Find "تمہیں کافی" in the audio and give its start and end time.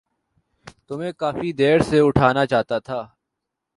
0.87-1.49